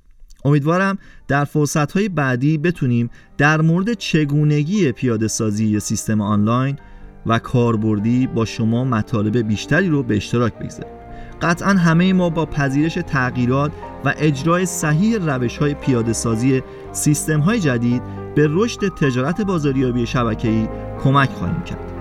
امیدوارم 0.45 0.97
در 1.27 1.45
فرصت 1.45 1.91
های 1.91 2.09
بعدی 2.09 2.57
بتونیم 2.57 3.09
در 3.37 3.61
مورد 3.61 3.93
چگونگی 3.93 4.91
پیاده 4.91 5.27
سازی 5.27 5.79
سیستم 5.79 6.21
آنلاین 6.21 6.79
و 7.25 7.39
کاربردی 7.39 8.27
با 8.27 8.45
شما 8.45 8.83
مطالب 8.83 9.37
بیشتری 9.37 9.89
رو 9.89 10.03
به 10.03 10.15
اشتراک 10.17 10.53
بگذاریم. 10.59 10.96
قطعا 11.41 11.69
همه 11.69 12.13
ما 12.13 12.29
با 12.29 12.45
پذیرش 12.45 12.93
تغییرات 12.93 13.71
و 14.05 14.13
اجرای 14.17 14.65
صحیح 14.65 15.17
روش 15.17 15.57
های 15.57 15.73
پیاده 15.73 16.13
سازی 16.13 16.63
سیستم 16.91 17.39
های 17.39 17.59
جدید 17.59 18.01
به 18.35 18.47
رشد 18.51 18.87
تجارت 18.87 19.41
بازاریابی 19.41 20.05
شبکه‌ای 20.05 20.67
کمک 21.03 21.29
خواهیم 21.29 21.61
کرد. 21.61 21.93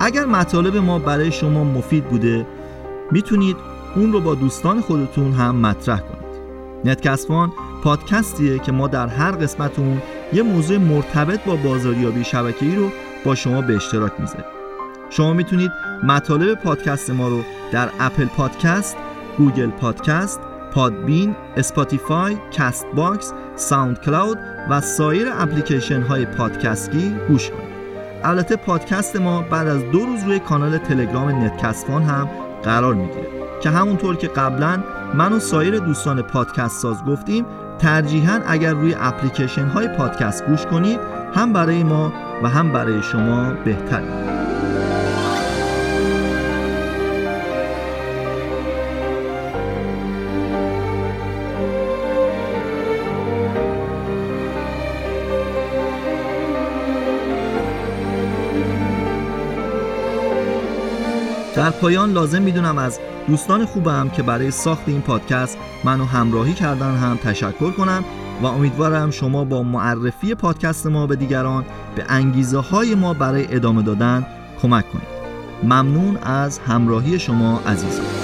اگر 0.00 0.24
مطالب 0.24 0.76
ما 0.76 0.98
برای 0.98 1.32
شما 1.32 1.64
مفید 1.64 2.04
بوده 2.04 2.46
می‌تونید 3.10 3.56
اون 3.96 4.12
رو 4.12 4.20
با 4.20 4.34
دوستان 4.34 4.80
خودتون 4.80 5.32
هم 5.32 5.56
مطرح 5.56 6.00
کنید. 6.00 6.40
نتکسفان 6.84 7.52
پادکستیه 7.84 8.58
که 8.58 8.72
ما 8.72 8.88
در 8.88 9.06
هر 9.06 9.30
قسمت 9.30 9.78
اون 9.78 10.02
یه 10.32 10.42
موضوع 10.42 10.78
مرتبط 10.78 11.44
با 11.44 11.56
بازاریابی 11.56 12.24
شبکه‌ای 12.24 12.76
رو 12.76 12.90
با 13.24 13.34
شما 13.34 13.60
به 13.60 13.76
اشتراک 13.76 14.12
می‌ذاریم. 14.18 14.44
شما 15.10 15.32
می‌تونید 15.32 15.72
مطالب 16.02 16.54
پادکست 16.54 17.10
ما 17.10 17.28
رو 17.28 17.40
در 17.72 17.88
Apple 18.00 18.24
Podcast، 18.24 18.96
Google 19.38 19.70
Podcast، 19.70 20.40
Podbean، 20.74 21.36
Spotify، 21.56 22.36
Castbox، 22.52 23.32
SoundCloud 23.56 24.38
و 24.70 24.80
سایر 24.80 25.28
اپلیکیشن 25.38 26.02
های 26.02 26.26
پادکستگیر 26.26 27.14
گوش 27.28 27.50
کنید. 27.50 27.70
البته 28.24 28.56
پادکست 28.56 29.16
ما 29.16 29.42
بعد 29.42 29.68
از 29.68 29.90
دو 29.90 30.06
روز 30.06 30.24
روی 30.24 30.38
کانال 30.38 30.78
تلگرام 30.78 31.44
نتکستفان 31.44 32.02
هم 32.02 32.28
قرار 32.62 32.94
می‌گیره 32.94 33.28
که 33.62 33.70
همونطور 33.70 34.16
که 34.16 34.28
قبلا 34.28 34.82
من 35.14 35.32
و 35.32 35.38
سایر 35.38 35.78
دوستان 35.78 36.22
پادکست 36.22 36.82
ساز 36.82 37.04
گفتیم 37.04 37.46
ترجیحاً 37.80 38.40
اگر 38.46 38.72
روی 38.72 38.94
اپلیکیشن 38.98 39.66
های 39.66 39.88
پادکست 39.88 40.46
گوش 40.46 40.66
کنید 40.66 41.00
هم 41.34 41.52
برای 41.52 41.82
ما 41.82 42.12
و 42.42 42.48
هم 42.48 42.72
برای 42.72 43.02
شما 43.02 43.52
بهتر 43.64 44.29
در 61.60 61.70
پایان 61.70 62.12
لازم 62.12 62.42
می‌دونم 62.42 62.78
از 62.78 62.98
دوستان 63.28 63.64
خوبم 63.64 64.08
که 64.08 64.22
برای 64.22 64.50
ساخت 64.50 64.82
این 64.86 65.00
پادکست 65.00 65.58
منو 65.84 66.04
همراهی 66.04 66.52
کردن 66.52 66.96
هم 66.96 67.16
تشکر 67.16 67.70
کنم 67.70 68.04
و 68.42 68.46
امیدوارم 68.46 69.10
شما 69.10 69.44
با 69.44 69.62
معرفی 69.62 70.34
پادکست 70.34 70.86
ما 70.86 71.06
به 71.06 71.16
دیگران 71.16 71.64
به 71.96 72.04
انگیزه 72.08 72.58
های 72.58 72.94
ما 72.94 73.14
برای 73.14 73.54
ادامه 73.54 73.82
دادن 73.82 74.26
کمک 74.62 74.92
کنید. 74.92 75.08
ممنون 75.62 76.16
از 76.16 76.58
همراهی 76.58 77.18
شما 77.18 77.60
عزیزان. 77.66 78.19